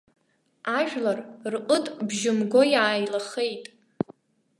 [0.77, 1.19] Ажәлар
[1.53, 3.65] рҟыт бжьы мго иааилахеит.